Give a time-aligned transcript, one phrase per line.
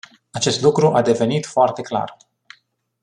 [0.31, 2.15] Acest lucru a devenit foarte clar.